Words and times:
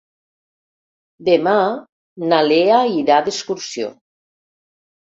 Demà 1.27 1.53
na 2.33 2.41
Lea 2.49 2.83
irà 3.03 3.23
d'excursió. 3.31 3.95